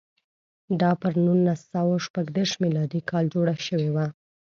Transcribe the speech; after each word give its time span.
دا 0.81 0.91
پر 1.01 1.13
نولس 1.25 1.61
سوه 1.73 1.95
شپږ 2.05 2.25
دېرش 2.37 2.53
میلادي 2.63 3.01
کال 3.09 3.25
جوړه 3.33 3.55
شوې 3.67 3.89
وه. 3.95 4.05